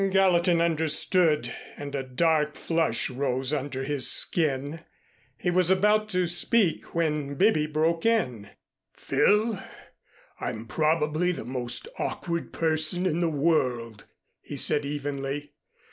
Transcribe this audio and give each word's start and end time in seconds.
Gallatin 0.09 0.61
understood, 0.61 1.53
and 1.77 1.93
a 1.93 2.01
dark 2.01 2.55
flush 2.55 3.11
rose 3.11 3.53
under 3.53 3.83
his 3.83 4.09
skin. 4.09 4.79
He 5.37 5.51
was 5.51 5.69
about 5.69 6.09
to 6.09 6.25
speak 6.25 6.95
when 6.95 7.35
Bibby 7.35 7.67
broke 7.67 8.03
in. 8.03 8.49
"Phil, 8.95 9.61
I'm 10.39 10.65
probably 10.65 11.31
the 11.31 11.45
most 11.45 11.87
awkward 11.99 12.51
person 12.51 13.05
in 13.05 13.21
the 13.21 13.29
world," 13.29 14.05
he 14.41 14.55
said 14.57 14.85
evenly. 14.85 15.51